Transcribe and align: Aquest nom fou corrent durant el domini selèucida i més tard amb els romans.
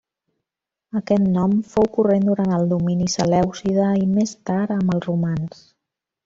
Aquest 0.99 1.27
nom 1.35 1.53
fou 1.73 1.85
corrent 1.97 2.25
durant 2.29 2.55
el 2.61 2.65
domini 2.71 3.11
selèucida 3.17 3.91
i 4.01 4.09
més 4.15 4.35
tard 4.51 4.75
amb 4.79 4.97
els 4.97 5.07
romans. 5.13 5.63